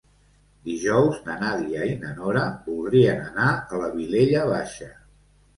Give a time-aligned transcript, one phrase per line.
[0.69, 4.91] Dijous na Nàdia i na Nora voldrien anar a la Vilella Baixa.